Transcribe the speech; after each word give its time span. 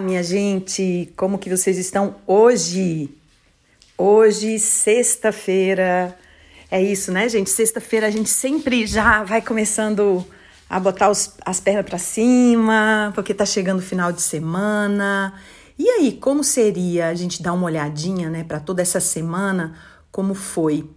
Minha 0.00 0.22
gente, 0.22 1.12
como 1.14 1.38
que 1.38 1.50
vocês 1.50 1.76
estão 1.76 2.16
hoje? 2.26 3.10
Hoje, 3.98 4.58
sexta-feira, 4.58 6.16
é 6.70 6.82
isso, 6.82 7.12
né, 7.12 7.28
gente? 7.28 7.50
Sexta-feira 7.50 8.06
a 8.06 8.10
gente 8.10 8.30
sempre 8.30 8.86
já 8.86 9.22
vai 9.22 9.42
começando 9.42 10.24
a 10.70 10.80
botar 10.80 11.10
os, 11.10 11.34
as 11.44 11.60
pernas 11.60 11.84
para 11.84 11.98
cima, 11.98 13.12
porque 13.14 13.34
tá 13.34 13.44
chegando 13.44 13.80
o 13.80 13.82
final 13.82 14.10
de 14.10 14.22
semana. 14.22 15.34
E 15.78 15.86
aí, 15.86 16.12
como 16.12 16.42
seria 16.42 17.08
a 17.08 17.14
gente 17.14 17.42
dar 17.42 17.52
uma 17.52 17.66
olhadinha, 17.66 18.30
né, 18.30 18.42
para 18.42 18.58
toda 18.58 18.80
essa 18.80 19.00
semana, 19.00 19.76
como 20.10 20.34
foi? 20.34 20.88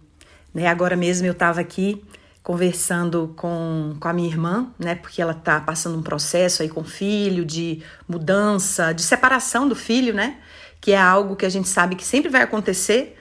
Né, 0.54 0.66
agora 0.66 0.96
mesmo 0.96 1.26
eu 1.26 1.34
tava 1.34 1.60
aqui 1.60 2.02
conversando 2.44 3.32
com, 3.36 3.96
com 3.98 4.06
a 4.06 4.12
minha 4.12 4.28
irmã, 4.28 4.70
né? 4.78 4.94
Porque 4.94 5.22
ela 5.22 5.32
tá 5.32 5.58
passando 5.58 5.98
um 5.98 6.02
processo 6.02 6.62
aí 6.62 6.68
com 6.68 6.82
o 6.82 6.84
filho 6.84 7.42
de 7.42 7.82
mudança, 8.06 8.92
de 8.92 9.02
separação 9.02 9.66
do 9.66 9.74
filho, 9.74 10.12
né? 10.12 10.36
Que 10.78 10.92
é 10.92 11.00
algo 11.00 11.36
que 11.36 11.46
a 11.46 11.48
gente 11.48 11.70
sabe 11.70 11.96
que 11.96 12.04
sempre 12.04 12.28
vai 12.30 12.42
acontecer, 12.42 13.16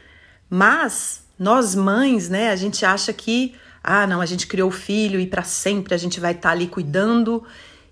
mas 0.50 1.24
nós 1.40 1.74
mães, 1.74 2.28
né? 2.28 2.50
A 2.52 2.58
gente 2.58 2.86
acha 2.86 3.14
que, 3.14 3.56
ah, 3.82 4.06
não, 4.06 4.20
a 4.20 4.26
gente 4.26 4.46
criou 4.46 4.68
o 4.68 4.74
filho 4.74 5.18
e 5.22 5.26
para 5.26 5.44
sempre 5.44 5.96
a 5.96 5.98
gente 5.98 6.20
vai 6.20 6.34
estar 6.34 6.50
tá 6.50 6.52
ali 6.52 6.68
cuidando. 6.68 7.46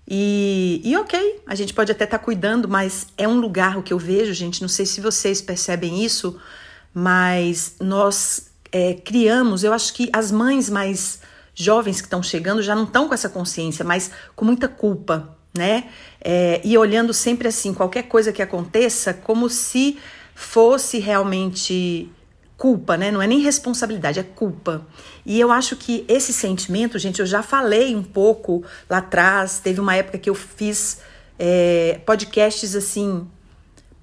E, 0.06 0.82
e 0.84 0.94
ok, 0.98 1.40
a 1.46 1.54
gente 1.54 1.72
pode 1.72 1.90
até 1.90 2.04
estar 2.04 2.18
tá 2.18 2.24
cuidando, 2.24 2.68
mas 2.68 3.06
é 3.16 3.26
um 3.26 3.40
lugar, 3.40 3.78
o 3.78 3.82
que 3.82 3.94
eu 3.94 3.98
vejo, 3.98 4.34
gente, 4.34 4.60
não 4.60 4.68
sei 4.68 4.84
se 4.84 5.00
vocês 5.00 5.40
percebem 5.40 6.04
isso, 6.04 6.38
mas 6.92 7.76
nós 7.80 8.50
é, 8.70 8.92
criamos, 8.94 9.64
eu 9.64 9.72
acho 9.72 9.94
que 9.94 10.10
as 10.12 10.30
mães 10.30 10.68
mais 10.68 11.20
jovens 11.54 12.00
que 12.00 12.06
estão 12.06 12.22
chegando 12.22 12.62
já 12.62 12.74
não 12.74 12.84
estão 12.84 13.08
com 13.08 13.14
essa 13.14 13.28
consciência, 13.28 13.84
mas 13.84 14.10
com 14.34 14.44
muita 14.44 14.68
culpa, 14.68 15.36
né? 15.56 15.88
É, 16.20 16.60
e 16.64 16.76
olhando 16.78 17.12
sempre 17.12 17.48
assim, 17.48 17.74
qualquer 17.74 18.04
coisa 18.04 18.32
que 18.32 18.42
aconteça, 18.42 19.12
como 19.12 19.48
se 19.48 19.98
fosse 20.34 20.98
realmente 20.98 22.10
culpa, 22.56 22.96
né? 22.96 23.10
Não 23.10 23.20
é 23.20 23.26
nem 23.26 23.40
responsabilidade, 23.40 24.20
é 24.20 24.22
culpa. 24.22 24.86
E 25.26 25.38
eu 25.38 25.50
acho 25.50 25.76
que 25.76 26.04
esse 26.08 26.32
sentimento, 26.32 26.98
gente, 26.98 27.20
eu 27.20 27.26
já 27.26 27.42
falei 27.42 27.94
um 27.94 28.02
pouco 28.02 28.64
lá 28.88 28.98
atrás. 28.98 29.58
Teve 29.58 29.80
uma 29.80 29.96
época 29.96 30.16
que 30.16 30.30
eu 30.30 30.34
fiz 30.34 31.00
é, 31.38 32.00
podcasts 32.06 32.76
assim 32.76 33.26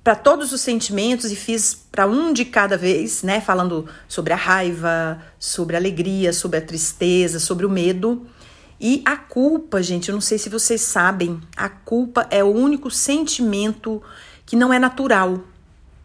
para 0.03 0.15
todos 0.15 0.51
os 0.53 0.61
sentimentos 0.61 1.31
e 1.31 1.35
fiz 1.35 1.73
para 1.91 2.07
um 2.07 2.31
de 2.31 2.45
cada 2.45 2.77
vez, 2.77 3.21
né? 3.23 3.41
Falando 3.41 3.87
sobre 4.07 4.33
a 4.33 4.37
raiva, 4.37 5.21
sobre 5.37 5.75
a 5.75 5.79
alegria, 5.79 6.31
sobre 6.31 6.57
a 6.57 6.61
tristeza, 6.61 7.39
sobre 7.39 7.65
o 7.65 7.69
medo. 7.69 8.25
E 8.79 9.01
a 9.05 9.17
culpa, 9.17 9.83
gente, 9.83 10.09
eu 10.09 10.13
não 10.13 10.21
sei 10.21 10.37
se 10.37 10.49
vocês 10.49 10.81
sabem, 10.81 11.41
a 11.55 11.67
culpa 11.67 12.25
é 12.29 12.43
o 12.43 12.47
único 12.47 12.89
sentimento 12.89 14.01
que 14.45 14.55
não 14.55 14.73
é 14.73 14.79
natural, 14.79 15.43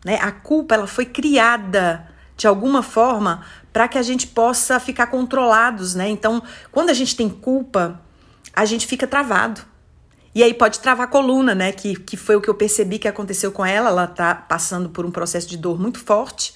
né? 0.05 0.19
A 0.20 0.33
culpa 0.33 0.75
ela 0.75 0.87
foi 0.87 1.06
criada 1.06 2.09
de 2.37 2.48
alguma 2.48 2.83
forma 2.83 3.45
para 3.72 3.87
que 3.87 3.97
a 3.97 4.03
gente 4.03 4.27
possa 4.27 4.81
ficar 4.81 5.06
controlados, 5.06 5.95
né? 5.95 6.09
Então, 6.09 6.42
quando 6.72 6.91
a 6.91 6.95
gente 6.95 7.15
tem 7.15 7.28
culpa, 7.28 8.00
a 8.53 8.65
gente 8.65 8.87
fica 8.87 9.06
travado. 9.06 9.61
E 10.35 10.43
aí 10.43 10.53
pode 10.53 10.81
travar 10.81 11.07
a 11.07 11.11
coluna, 11.11 11.55
né? 11.55 11.71
Que, 11.71 11.95
que 11.95 12.17
foi 12.17 12.35
o 12.35 12.41
que 12.41 12.51
eu 12.51 12.55
percebi 12.55 12.99
que 12.99 13.07
aconteceu 13.07 13.53
com 13.53 13.65
ela. 13.65 13.91
Ela 13.91 14.07
tá 14.07 14.35
passando 14.35 14.91
por 14.91 15.07
um 15.07 15.11
processo 15.11 15.49
de 15.49 15.57
dor 15.57 15.81
muito 15.81 16.01
forte 16.01 16.55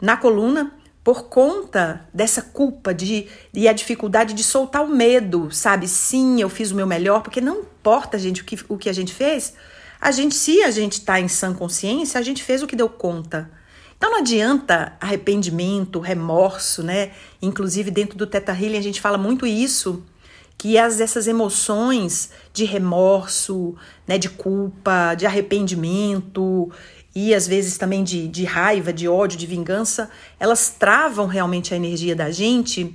na 0.00 0.16
coluna 0.16 0.72
por 1.04 1.24
conta 1.24 2.06
dessa 2.12 2.42
culpa 2.42 2.92
de, 2.92 3.26
e 3.54 3.66
a 3.66 3.72
dificuldade 3.72 4.34
de 4.34 4.44
soltar 4.44 4.84
o 4.84 4.88
medo, 4.88 5.50
sabe? 5.50 5.88
Sim, 5.88 6.40
eu 6.40 6.48
fiz 6.48 6.72
o 6.72 6.74
meu 6.74 6.86
melhor, 6.86 7.22
porque 7.22 7.40
não 7.40 7.60
importa, 7.60 8.18
gente, 8.18 8.42
o 8.42 8.44
que, 8.44 8.58
o 8.68 8.76
que 8.76 8.88
a 8.88 8.92
gente 8.92 9.14
fez. 9.14 9.54
A 10.00 10.10
gente, 10.10 10.34
se 10.34 10.62
a 10.62 10.70
gente 10.70 11.00
tá 11.00 11.20
em 11.20 11.28
sã 11.28 11.54
consciência, 11.54 12.18
a 12.18 12.22
gente 12.22 12.42
fez 12.42 12.62
o 12.62 12.66
que 12.66 12.76
deu 12.76 12.88
conta. 12.88 13.50
Então 13.96 14.10
não 14.10 14.18
adianta 14.18 14.94
arrependimento, 15.00 16.00
remorso, 16.00 16.82
né? 16.82 17.12
Inclusive 17.40 17.90
dentro 17.90 18.16
do 18.16 18.26
Teta 18.26 18.52
Healing 18.52 18.78
a 18.78 18.82
gente 18.82 19.00
fala 19.00 19.18
muito 19.18 19.46
isso 19.46 20.04
que 20.60 20.76
as, 20.76 21.00
essas 21.00 21.26
emoções 21.26 22.28
de 22.52 22.66
remorso, 22.66 23.74
né, 24.06 24.18
de 24.18 24.28
culpa, 24.28 25.14
de 25.14 25.24
arrependimento 25.24 26.70
e 27.14 27.34
às 27.34 27.48
vezes 27.48 27.78
também 27.78 28.04
de, 28.04 28.28
de 28.28 28.44
raiva, 28.44 28.92
de 28.92 29.08
ódio, 29.08 29.38
de 29.38 29.46
vingança, 29.46 30.10
elas 30.38 30.68
travam 30.68 31.26
realmente 31.26 31.72
a 31.72 31.78
energia 31.78 32.14
da 32.14 32.30
gente 32.30 32.94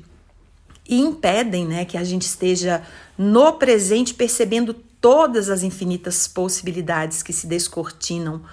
e 0.87 1.01
impedem 1.01 1.65
né, 1.65 1.85
que 1.85 1.97
a 1.97 2.03
gente 2.03 2.21
esteja 2.21 2.83
no 3.17 3.53
presente 3.53 4.13
percebendo 4.13 4.71
todas 5.01 5.49
as 5.49 5.63
infinitas 5.63 6.27
possibilidades 6.27 7.23
que 7.23 7.33
se 7.33 7.47
descortinam 7.47 8.43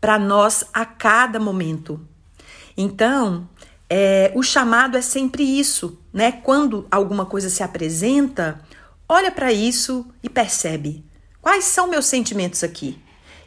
para 0.00 0.18
nós 0.18 0.64
a 0.72 0.86
cada 0.86 1.38
momento. 1.38 2.00
Então, 2.74 3.46
é, 3.94 4.32
o 4.34 4.42
chamado 4.42 4.96
é 4.96 5.02
sempre 5.02 5.42
isso, 5.42 5.98
né? 6.10 6.32
Quando 6.32 6.86
alguma 6.90 7.26
coisa 7.26 7.50
se 7.50 7.62
apresenta, 7.62 8.58
olha 9.06 9.30
para 9.30 9.52
isso 9.52 10.06
e 10.22 10.30
percebe 10.30 11.04
quais 11.42 11.64
são 11.64 11.88
meus 11.88 12.06
sentimentos 12.06 12.64
aqui. 12.64 12.98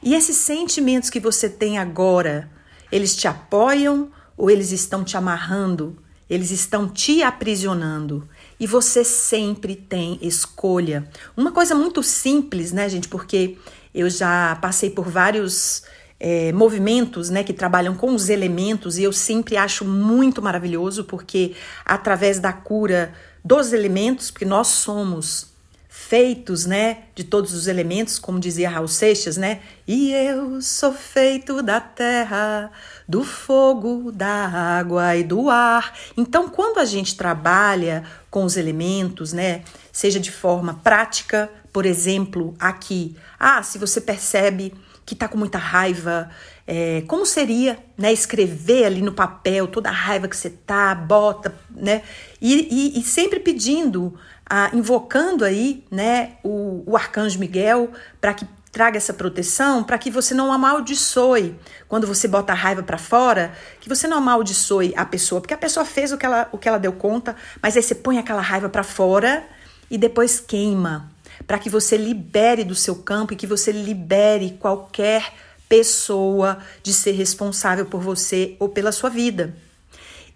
E 0.03 0.13
esses 0.13 0.35
sentimentos 0.37 1.09
que 1.09 1.19
você 1.19 1.49
tem 1.49 1.79
agora, 1.79 2.47
eles 2.91 3.15
te 3.15 3.27
apoiam 3.27 4.11
ou 4.37 4.51
eles 4.51 4.71
estão 4.71 5.03
te 5.03 5.17
amarrando? 5.17 5.97
Eles 6.29 6.51
estão 6.51 6.87
te 6.87 7.23
aprisionando. 7.23 8.29
E 8.59 8.67
você 8.67 9.03
sempre 9.03 9.75
tem 9.75 10.19
escolha. 10.21 11.09
Uma 11.35 11.51
coisa 11.51 11.73
muito 11.73 12.03
simples, 12.03 12.71
né, 12.71 12.87
gente? 12.87 13.07
Porque 13.07 13.57
eu 13.95 14.07
já 14.11 14.55
passei 14.61 14.91
por 14.91 15.09
vários 15.09 15.81
é, 16.27 16.51
movimentos 16.51 17.29
né, 17.29 17.43
que 17.43 17.53
trabalham 17.53 17.93
com 17.93 18.15
os 18.15 18.29
elementos, 18.29 18.97
e 18.97 19.03
eu 19.03 19.13
sempre 19.13 19.57
acho 19.57 19.85
muito 19.85 20.41
maravilhoso, 20.41 21.03
porque 21.03 21.53
através 21.85 22.39
da 22.39 22.51
cura 22.51 23.13
dos 23.43 23.71
elementos, 23.71 24.31
porque 24.31 24.43
nós 24.43 24.69
somos 24.69 25.53
feitos, 25.87 26.65
né, 26.65 27.03
de 27.13 27.23
todos 27.23 27.53
os 27.53 27.67
elementos, 27.67 28.17
como 28.17 28.39
dizia 28.39 28.71
Raul 28.71 28.87
Seixas, 28.87 29.37
né? 29.37 29.59
E 29.87 30.11
eu 30.13 30.59
sou 30.63 30.93
feito 30.93 31.61
da 31.61 31.79
terra, 31.79 32.71
do 33.07 33.23
fogo, 33.23 34.11
da 34.11 34.47
água 34.79 35.15
e 35.15 35.23
do 35.23 35.47
ar. 35.47 35.93
Então, 36.17 36.49
quando 36.49 36.79
a 36.79 36.85
gente 36.85 37.15
trabalha 37.15 38.03
com 38.31 38.43
os 38.43 38.57
elementos, 38.57 39.31
né, 39.31 39.61
seja 39.91 40.19
de 40.19 40.31
forma 40.31 40.79
prática, 40.83 41.51
por 41.71 41.85
exemplo, 41.85 42.55
aqui, 42.59 43.15
ah, 43.39 43.61
se 43.61 43.77
você 43.77 44.01
percebe 44.01 44.73
que 45.05 45.13
está 45.13 45.27
com 45.27 45.37
muita 45.37 45.57
raiva, 45.57 46.29
é, 46.65 47.03
como 47.07 47.25
seria 47.25 47.77
né, 47.95 48.11
escrever 48.11 48.85
ali 48.85 49.01
no 49.01 49.13
papel 49.13 49.67
toda 49.67 49.89
a 49.89 49.93
raiva 49.93 50.27
que 50.27 50.35
você 50.35 50.49
tá, 50.49 50.95
bota, 50.95 51.53
né? 51.69 52.01
E, 52.41 52.93
e, 52.95 52.99
e 52.99 53.03
sempre 53.03 53.39
pedindo, 53.39 54.17
ah, 54.49 54.71
invocando 54.73 55.45
aí 55.45 55.85
né, 55.91 56.33
o, 56.43 56.83
o 56.87 56.97
arcanjo 56.97 57.37
Miguel 57.37 57.91
para 58.19 58.33
que 58.33 58.47
traga 58.71 58.97
essa 58.97 59.13
proteção, 59.13 59.83
para 59.83 59.97
que 59.97 60.11
você 60.11 60.33
não 60.33 60.51
amaldiçoe 60.51 61.57
quando 61.87 62.05
você 62.05 62.27
bota 62.27 62.51
a 62.51 62.55
raiva 62.55 62.83
para 62.83 62.97
fora, 62.97 63.53
que 63.79 63.87
você 63.87 64.05
não 64.07 64.17
amaldiçoe 64.17 64.93
a 64.97 65.05
pessoa, 65.05 65.39
porque 65.39 65.53
a 65.53 65.57
pessoa 65.57 65.85
fez 65.85 66.11
o 66.11 66.17
que 66.17 66.25
ela, 66.25 66.49
o 66.51 66.57
que 66.57 66.67
ela 66.67 66.77
deu 66.77 66.91
conta, 66.91 67.37
mas 67.61 67.77
aí 67.77 67.83
você 67.83 67.95
põe 67.95 68.17
aquela 68.17 68.41
raiva 68.41 68.67
para 68.67 68.83
fora 68.83 69.47
e 69.89 69.97
depois 69.97 70.41
queima 70.41 71.14
para 71.45 71.59
que 71.59 71.69
você 71.69 71.97
libere 71.97 72.63
do 72.63 72.75
seu 72.75 72.95
campo 72.95 73.33
e 73.33 73.35
que 73.35 73.47
você 73.47 73.71
libere 73.71 74.57
qualquer 74.59 75.33
pessoa 75.67 76.59
de 76.83 76.93
ser 76.93 77.11
responsável 77.11 77.85
por 77.85 78.01
você 78.01 78.55
ou 78.59 78.69
pela 78.69 78.91
sua 78.91 79.09
vida. 79.09 79.55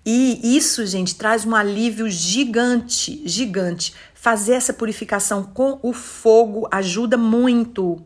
E 0.06 0.58
isso, 0.58 0.86
gente, 0.86 1.16
traz 1.16 1.46
um 1.46 1.54
alívio 1.54 2.10
gigante, 2.10 3.22
gigante. 3.26 3.94
Fazer 4.14 4.54
essa 4.54 4.74
purificação 4.74 5.44
com 5.44 5.80
o 5.84 5.94
fogo 5.94 6.68
ajuda 6.72 7.18
muito. 7.18 8.02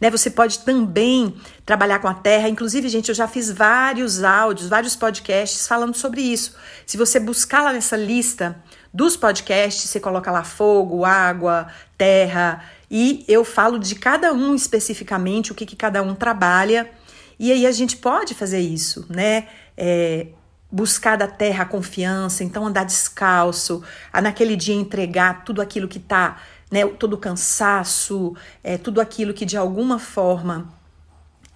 Né? 0.00 0.10
Você 0.10 0.30
pode 0.30 0.60
também 0.60 1.34
trabalhar 1.66 1.98
com 1.98 2.08
a 2.08 2.14
terra. 2.14 2.48
Inclusive, 2.48 2.88
gente, 2.88 3.08
eu 3.08 3.14
já 3.14 3.26
fiz 3.26 3.50
vários 3.50 4.22
áudios, 4.22 4.68
vários 4.68 4.94
podcasts 4.94 5.66
falando 5.66 5.96
sobre 5.96 6.20
isso. 6.20 6.54
Se 6.86 6.96
você 6.96 7.18
buscar 7.18 7.62
lá 7.62 7.72
nessa 7.72 7.96
lista 7.96 8.62
dos 8.98 9.16
podcasts, 9.16 9.88
você 9.88 10.00
coloca 10.00 10.28
lá 10.28 10.42
fogo, 10.42 11.04
água, 11.04 11.68
terra, 11.96 12.64
e 12.90 13.24
eu 13.28 13.44
falo 13.44 13.78
de 13.78 13.94
cada 13.94 14.32
um 14.32 14.56
especificamente, 14.56 15.52
o 15.52 15.54
que, 15.54 15.64
que 15.64 15.76
cada 15.76 16.02
um 16.02 16.16
trabalha. 16.16 16.90
E 17.38 17.52
aí 17.52 17.64
a 17.64 17.70
gente 17.70 17.96
pode 17.96 18.34
fazer 18.34 18.58
isso, 18.58 19.06
né? 19.08 19.46
É, 19.76 20.26
buscar 20.68 21.14
da 21.14 21.28
terra 21.28 21.62
a 21.62 21.66
confiança, 21.66 22.42
então 22.42 22.66
andar 22.66 22.84
descalço, 22.84 23.84
a 24.12 24.20
naquele 24.20 24.56
dia 24.56 24.74
entregar 24.74 25.44
tudo 25.44 25.62
aquilo 25.62 25.86
que 25.86 26.00
tá, 26.00 26.42
né, 26.68 26.84
todo 26.84 27.12
o 27.12 27.18
cansaço, 27.18 28.34
é, 28.64 28.76
tudo 28.76 29.00
aquilo 29.00 29.32
que 29.32 29.44
de 29.44 29.56
alguma 29.56 30.00
forma 30.00 30.74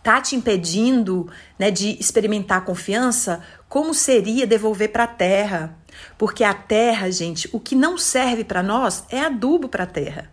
tá 0.02 0.20
te 0.20 0.34
impedindo, 0.34 1.28
né, 1.58 1.70
de 1.70 1.96
experimentar 2.00 2.58
a 2.58 2.62
confiança, 2.62 3.42
como 3.68 3.94
seria 3.94 4.46
devolver 4.46 4.90
para 4.90 5.04
a 5.04 5.08
terra? 5.08 5.78
Porque 6.18 6.42
a 6.42 6.52
terra, 6.52 7.10
gente, 7.10 7.48
o 7.52 7.60
que 7.60 7.74
não 7.74 7.96
serve 7.96 8.44
para 8.44 8.62
nós 8.62 9.04
é 9.10 9.20
adubo 9.20 9.68
para 9.68 9.84
a 9.84 9.86
terra. 9.86 10.30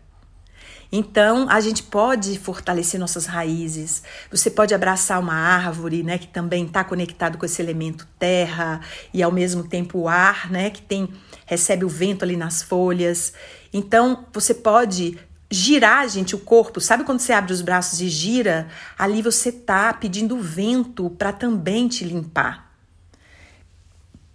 Então, 0.91 1.47
a 1.49 1.59
gente 1.59 1.83
pode 1.83 2.39
fortalecer 2.39 2.99
nossas 2.99 3.27
raízes. 3.27 4.01
Você 4.31 4.49
pode 4.49 4.73
abraçar 4.73 5.19
uma 5.19 5.35
árvore, 5.35 6.01
né, 6.01 6.17
que 6.17 6.27
também 6.27 6.65
está 6.65 6.83
conectado 6.83 7.37
com 7.37 7.45
esse 7.45 7.61
elemento 7.61 8.07
terra 8.17 8.81
e 9.13 9.21
ao 9.21 9.31
mesmo 9.31 9.63
tempo 9.63 9.99
o 9.99 10.07
ar, 10.07 10.49
né, 10.49 10.71
que 10.71 10.81
tem 10.81 11.07
recebe 11.45 11.85
o 11.85 11.89
vento 11.89 12.23
ali 12.23 12.35
nas 12.35 12.63
folhas. 12.63 13.33
Então, 13.71 14.25
você 14.33 14.53
pode 14.53 15.17
girar, 15.49 16.07
gente, 16.07 16.35
o 16.35 16.39
corpo. 16.39 16.79
Sabe 16.79 17.03
quando 17.03 17.19
você 17.19 17.33
abre 17.33 17.53
os 17.53 17.61
braços 17.61 17.99
e 18.01 18.09
gira? 18.09 18.67
Ali 18.97 19.21
você 19.21 19.51
tá 19.51 19.93
pedindo 19.93 20.37
vento 20.39 21.09
para 21.11 21.33
também 21.33 21.87
te 21.87 22.03
limpar. 22.03 22.69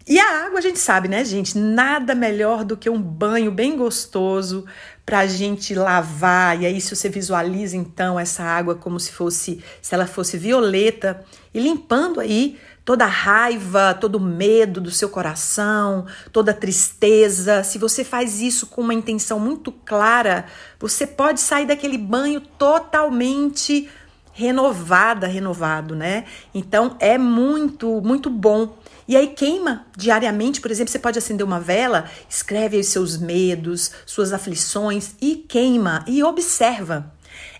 E 0.07 0.19
a 0.19 0.45
água 0.45 0.59
a 0.59 0.63
gente 0.63 0.79
sabe, 0.79 1.09
né, 1.09 1.25
gente? 1.25 1.57
Nada 1.57 2.15
melhor 2.15 2.63
do 2.63 2.77
que 2.77 2.91
um 2.91 3.01
banho 3.01 3.51
bem 3.51 3.75
gostoso 3.75 4.67
para 5.05 5.21
a 5.21 5.27
gente 5.27 5.75
lavar. 5.75 6.61
E 6.61 6.67
aí, 6.67 6.79
se 6.79 6.95
você 6.95 7.09
visualiza 7.09 7.75
então 7.75 8.21
essa 8.21 8.43
água 8.43 8.75
como 8.75 9.01
se 9.01 9.13
fosse, 9.13 9.65
se 9.81 9.95
ela 9.95 10.07
fosse 10.07 10.37
violeta 10.37 11.25
e 11.55 11.61
limpando 11.61 12.21
aí 12.21 12.59
toda 12.85 13.07
raiva, 13.07 13.97
todo 13.99 14.21
medo 14.21 14.81
do 14.81 14.91
seu 14.91 15.09
coração, 15.09 16.07
toda 16.33 16.53
tristeza. 16.53 17.65
Se 17.65 17.79
você 17.79 18.05
faz 18.05 18.41
isso 18.41 18.67
com 18.67 18.83
uma 18.83 18.95
intenção 18.95 19.41
muito 19.41 19.73
clara, 19.73 20.45
você 20.79 21.07
pode 21.07 21.41
sair 21.41 21.67
daquele 21.67 21.97
banho 21.97 22.41
totalmente 22.41 23.89
renovada, 24.33 25.27
renovado, 25.27 25.95
né? 25.95 26.25
Então 26.53 26.97
é 26.99 27.17
muito, 27.17 28.01
muito 28.03 28.29
bom 28.29 28.77
e 29.07 29.17
aí 29.17 29.29
queima 29.29 29.87
diariamente, 29.97 30.61
por 30.61 30.71
exemplo, 30.71 30.91
você 30.91 30.99
pode 30.99 31.19
acender 31.19 31.47
uma 31.47 31.61
vela, 31.61 32.11
escreve 32.29 32.79
os 32.79 32.87
seus 32.87 33.19
medos, 33.19 33.91
suas 34.07 34.33
aflições 34.33 35.15
e 35.21 35.37
queima 35.37 36.05
e 36.07 36.23
observa. 36.23 37.13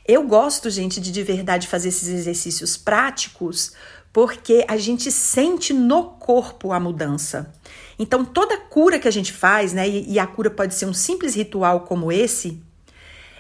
Eu 0.07 0.27
gosto, 0.27 0.71
gente, 0.71 1.01
de 1.01 1.13
de 1.13 1.23
verdade 1.23 1.69
fazer 1.69 1.89
esses 1.89 2.09
exercícios 2.09 2.77
práticos, 2.77 3.73
porque 4.15 4.65
a 4.69 4.77
gente 4.77 5.11
sente 5.11 5.75
no 5.75 6.05
corpo 6.05 6.73
a 6.73 6.79
mudança. 6.79 7.53
Então, 7.99 8.25
toda 8.25 8.57
cura 8.57 8.97
que 9.01 9.09
a 9.09 9.11
gente 9.11 9.33
faz, 9.33 9.73
né, 9.73 9.89
e, 9.89 10.21
a 10.21 10.27
cura 10.27 10.49
pode 10.49 10.73
ser 10.77 10.87
um 10.87 10.95
simples 10.95 11.35
ritual 11.35 11.81
como 11.81 12.13
esse, 12.13 12.63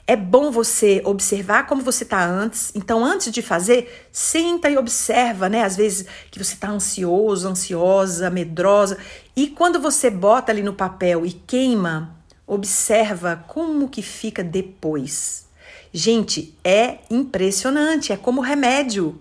é 0.04 0.16
bom 0.16 0.50
você 0.50 1.00
observar 1.04 1.68
como 1.68 1.80
você 1.80 2.02
está 2.02 2.26
antes. 2.26 2.72
Então, 2.74 3.04
antes 3.04 3.30
de 3.30 3.40
fazer, 3.40 4.08
senta 4.10 4.68
e 4.68 4.76
observa, 4.76 5.48
né? 5.48 5.62
Às 5.62 5.76
vezes 5.76 6.06
que 6.30 6.42
você 6.42 6.54
está 6.54 6.68
ansioso, 6.68 7.48
ansiosa, 7.48 8.28
medrosa. 8.28 8.98
E 9.36 9.46
quando 9.46 9.80
você 9.80 10.10
bota 10.10 10.50
ali 10.50 10.62
no 10.62 10.74
papel 10.74 11.24
e 11.24 11.32
queima, 11.32 12.16
observa 12.46 13.44
como 13.46 13.88
que 13.88 14.02
fica 14.02 14.42
depois. 14.42 15.46
Gente, 15.90 16.58
é 16.64 16.98
impressionante, 17.08 18.12
é 18.12 18.16
como 18.16 18.40
remédio. 18.40 19.20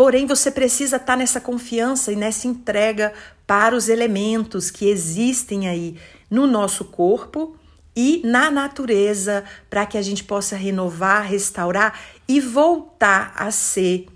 Porém, 0.00 0.24
você 0.24 0.50
precisa 0.50 0.96
estar 0.96 1.12
tá 1.12 1.16
nessa 1.16 1.42
confiança 1.42 2.10
e 2.10 2.16
nessa 2.16 2.48
entrega 2.48 3.12
para 3.46 3.76
os 3.76 3.86
elementos 3.86 4.70
que 4.70 4.88
existem 4.88 5.68
aí 5.68 5.94
no 6.30 6.46
nosso 6.46 6.86
corpo 6.86 7.54
e 7.94 8.22
na 8.24 8.50
natureza 8.50 9.44
para 9.68 9.84
que 9.84 9.98
a 9.98 10.02
gente 10.02 10.24
possa 10.24 10.56
renovar, 10.56 11.26
restaurar 11.26 12.00
e 12.26 12.40
voltar 12.40 13.34
a 13.36 13.50
ser 13.50 14.06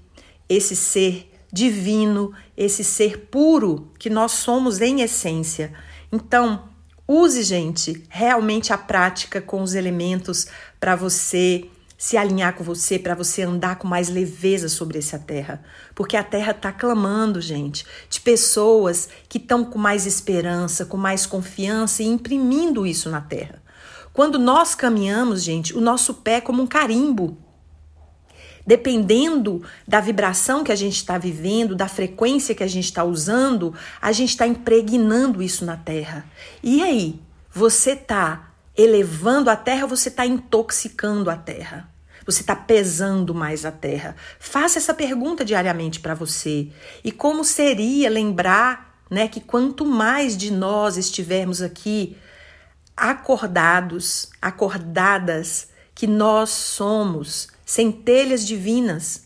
esse 0.48 0.74
ser 0.74 1.30
divino, 1.52 2.32
esse 2.56 2.82
ser 2.82 3.26
puro 3.26 3.92
que 3.98 4.08
nós 4.08 4.32
somos 4.32 4.80
em 4.80 5.02
essência. 5.02 5.70
Então, 6.10 6.64
use, 7.06 7.42
gente, 7.42 8.02
realmente 8.08 8.72
a 8.72 8.78
prática 8.78 9.38
com 9.38 9.60
os 9.60 9.74
elementos 9.74 10.46
para 10.80 10.96
você 10.96 11.68
se 12.04 12.18
alinhar 12.18 12.52
com 12.52 12.62
você, 12.62 12.98
para 12.98 13.14
você 13.14 13.44
andar 13.44 13.76
com 13.76 13.88
mais 13.88 14.10
leveza 14.10 14.68
sobre 14.68 14.98
essa 14.98 15.18
terra. 15.18 15.64
Porque 15.94 16.18
a 16.18 16.22
terra 16.22 16.50
está 16.50 16.70
clamando, 16.70 17.40
gente, 17.40 17.86
de 18.10 18.20
pessoas 18.20 19.08
que 19.26 19.38
estão 19.38 19.64
com 19.64 19.78
mais 19.78 20.04
esperança, 20.04 20.84
com 20.84 20.98
mais 20.98 21.24
confiança 21.24 22.02
e 22.02 22.06
imprimindo 22.06 22.86
isso 22.86 23.08
na 23.08 23.22
terra. 23.22 23.62
Quando 24.12 24.38
nós 24.38 24.74
caminhamos, 24.74 25.42
gente, 25.42 25.74
o 25.74 25.80
nosso 25.80 26.12
pé 26.12 26.34
é 26.34 26.40
como 26.42 26.62
um 26.62 26.66
carimbo. 26.66 27.38
Dependendo 28.66 29.62
da 29.88 29.98
vibração 29.98 30.62
que 30.62 30.72
a 30.72 30.76
gente 30.76 30.96
está 30.96 31.16
vivendo, 31.16 31.74
da 31.74 31.88
frequência 31.88 32.54
que 32.54 32.62
a 32.62 32.68
gente 32.68 32.84
está 32.84 33.02
usando, 33.02 33.72
a 33.98 34.12
gente 34.12 34.28
está 34.28 34.46
impregnando 34.46 35.42
isso 35.42 35.64
na 35.64 35.78
Terra. 35.78 36.26
E 36.62 36.82
aí, 36.82 37.18
você 37.50 37.92
está 37.92 38.50
elevando 38.76 39.48
a 39.48 39.56
Terra 39.56 39.84
ou 39.84 39.88
você 39.88 40.10
está 40.10 40.26
intoxicando 40.26 41.30
a 41.30 41.36
Terra? 41.36 41.93
Você 42.26 42.40
está 42.40 42.56
pesando 42.56 43.34
mais 43.34 43.64
a 43.64 43.72
Terra? 43.72 44.16
Faça 44.38 44.78
essa 44.78 44.94
pergunta 44.94 45.44
diariamente 45.44 46.00
para 46.00 46.14
você. 46.14 46.68
E 47.02 47.12
como 47.12 47.44
seria 47.44 48.08
lembrar 48.08 48.94
né, 49.10 49.28
que 49.28 49.40
quanto 49.40 49.84
mais 49.84 50.36
de 50.36 50.50
nós 50.50 50.96
estivermos 50.96 51.62
aqui 51.62 52.16
acordados, 52.96 54.30
acordadas 54.40 55.68
que 55.94 56.06
nós 56.06 56.50
somos 56.50 57.48
centelhas 57.64 58.46
divinas. 58.46 59.24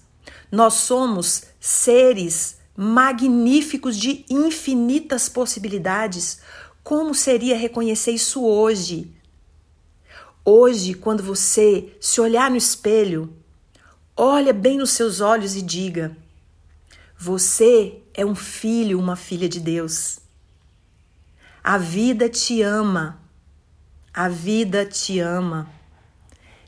Nós 0.51 0.75
somos 0.75 1.45
seres 1.61 2.59
magníficos 2.77 3.97
de 3.97 4.25
infinitas 4.31 5.29
possibilidades. 5.29 6.41
Como 6.83 7.15
seria 7.15 7.57
reconhecer 7.57 8.13
isso 8.13 8.45
hoje? 8.45 9.13
Hoje, 10.51 10.95
quando 10.95 11.23
você 11.23 11.95
se 12.01 12.23
olhar 12.23 12.51
no 12.51 12.57
espelho, 12.57 13.37
olha 14.17 14.55
bem 14.55 14.79
nos 14.79 14.93
seus 14.93 15.21
olhos 15.21 15.55
e 15.55 15.61
diga: 15.61 16.17
Você 17.19 18.01
é 18.15 18.25
um 18.25 18.35
filho, 18.35 18.99
uma 18.99 19.17
filha 19.17 19.47
de 19.47 19.61
Deus. 19.61 20.21
A 21.63 21.77
vida 21.77 22.31
te 22.31 22.63
ama 22.63 23.21
a 24.19 24.29
vida 24.29 24.85
te 24.85 25.21
ama. 25.21 25.71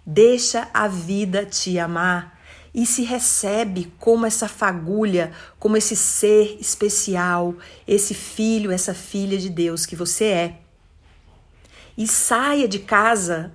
Deixa 0.06 0.68
a 0.72 0.86
vida 0.86 1.44
te 1.44 1.80
amar 1.80 2.38
e 2.72 2.86
se 2.86 3.02
recebe 3.02 3.92
como 3.98 4.24
essa 4.24 4.46
fagulha, 4.46 5.32
como 5.58 5.76
esse 5.76 5.96
ser 5.96 6.56
especial, 6.60 7.56
esse 7.88 8.14
filho, 8.14 8.70
essa 8.70 8.94
filha 8.94 9.36
de 9.36 9.50
Deus 9.50 9.84
que 9.84 9.96
você 9.96 10.24
é. 10.26 10.58
E 11.98 12.06
saia 12.06 12.68
de 12.68 12.78
casa 12.78 13.52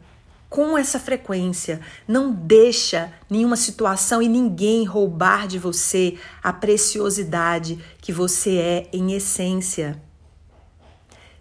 com 0.56 0.78
essa 0.78 0.98
frequência. 0.98 1.82
Não 2.08 2.32
deixa 2.32 3.12
nenhuma 3.30 3.58
situação 3.58 4.22
e 4.22 4.30
ninguém 4.30 4.86
roubar 4.86 5.50
de 5.50 5.60
você 5.60 6.18
a 6.42 6.54
preciosidade 6.54 7.78
que 8.00 8.14
você 8.14 8.56
é 8.56 8.90
em 8.94 9.12
essência. 9.12 10.02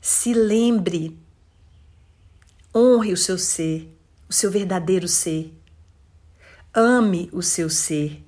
Se 0.01 0.35
lembre 0.35 1.17
Honre 2.75 3.13
o 3.13 3.17
seu 3.17 3.39
ser, 3.39 3.97
o 4.29 4.33
seu 4.33 4.51
verdadeiro 4.51 5.07
ser. 5.07 5.57
Ame 6.75 7.31
o 7.33 7.41
seu 7.41 7.71
ser. 7.71 8.21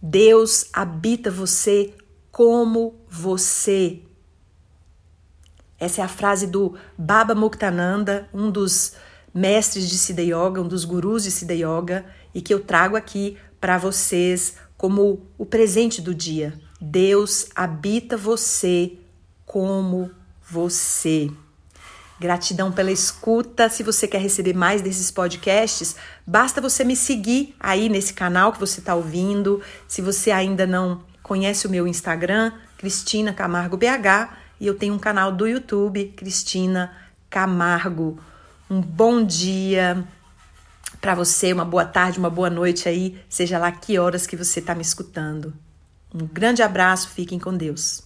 Deus 0.00 0.66
habita 0.72 1.28
você 1.28 1.92
como 2.30 2.94
você. 3.10 4.00
Essa 5.76 6.02
é 6.02 6.04
a 6.04 6.08
frase 6.08 6.46
do 6.46 6.76
Baba 6.96 7.34
Muktananda, 7.34 8.30
um 8.32 8.48
dos 8.48 8.94
mestres 9.36 9.88
de 9.88 9.98
Siddha 9.98 10.22
Yoga, 10.22 10.62
um 10.62 10.66
dos 10.66 10.84
gurus 10.86 11.22
de 11.22 11.30
Siddha 11.30 11.54
Yoga, 11.54 12.06
e 12.34 12.40
que 12.40 12.54
eu 12.54 12.60
trago 12.60 12.96
aqui 12.96 13.36
para 13.60 13.76
vocês 13.76 14.56
como 14.76 15.26
o 15.36 15.44
presente 15.44 16.00
do 16.00 16.14
dia. 16.14 16.58
Deus 16.80 17.48
habita 17.54 18.16
você 18.16 18.98
como 19.44 20.10
você. 20.48 21.30
Gratidão 22.18 22.72
pela 22.72 22.90
escuta. 22.90 23.68
Se 23.68 23.82
você 23.82 24.08
quer 24.08 24.22
receber 24.22 24.54
mais 24.54 24.80
desses 24.80 25.10
podcasts, 25.10 25.96
basta 26.26 26.60
você 26.60 26.82
me 26.82 26.96
seguir 26.96 27.54
aí 27.60 27.90
nesse 27.90 28.14
canal 28.14 28.52
que 28.52 28.60
você 28.60 28.80
está 28.80 28.94
ouvindo. 28.94 29.60
Se 29.86 30.00
você 30.00 30.30
ainda 30.30 30.66
não 30.66 31.02
conhece 31.22 31.66
o 31.66 31.70
meu 31.70 31.86
Instagram, 31.86 32.52
Cristina 32.78 33.34
Camargo 33.34 33.76
BH, 33.76 34.34
e 34.58 34.66
eu 34.66 34.74
tenho 34.74 34.94
um 34.94 34.98
canal 34.98 35.30
do 35.30 35.46
YouTube, 35.46 36.14
Cristina 36.16 36.90
Camargo. 37.28 38.18
Um 38.68 38.80
bom 38.80 39.24
dia 39.24 40.04
para 41.00 41.14
você, 41.14 41.52
uma 41.52 41.64
boa 41.64 41.84
tarde, 41.84 42.18
uma 42.18 42.30
boa 42.30 42.50
noite 42.50 42.88
aí, 42.88 43.20
seja 43.28 43.58
lá 43.58 43.70
que 43.70 43.98
horas 43.98 44.26
que 44.26 44.36
você 44.36 44.58
está 44.58 44.74
me 44.74 44.82
escutando. 44.82 45.54
Um 46.12 46.26
grande 46.26 46.62
abraço, 46.62 47.10
fiquem 47.10 47.38
com 47.38 47.56
Deus. 47.56 48.05